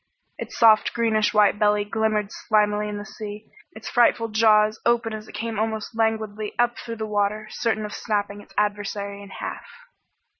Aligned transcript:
Its 0.39 0.57
soft 0.57 0.95
greenish 0.95 1.31
white 1.31 1.59
belly 1.59 1.85
glimmered 1.85 2.31
slimily 2.31 2.89
in 2.89 2.97
the 2.97 3.05
sea, 3.05 3.51
its 3.75 3.87
frightful 3.87 4.29
jaws 4.29 4.81
open 4.83 5.13
as 5.13 5.27
it 5.27 5.33
came 5.35 5.59
almost 5.59 5.95
languidly 5.95 6.53
up 6.57 6.75
through 6.79 6.95
the 6.95 7.05
water, 7.05 7.45
certain 7.51 7.85
of 7.85 7.93
snapping 7.93 8.41
its 8.41 8.55
adversary 8.57 9.21
in 9.21 9.29
half. 9.29 9.67